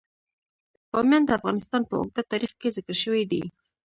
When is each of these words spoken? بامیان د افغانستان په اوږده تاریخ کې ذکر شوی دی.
بامیان 0.91 1.23
د 1.25 1.29
افغانستان 1.39 1.81
په 1.85 1.93
اوږده 1.99 2.21
تاریخ 2.31 2.51
کې 2.59 2.73
ذکر 2.77 2.95
شوی 3.03 3.23
دی. 3.31 3.43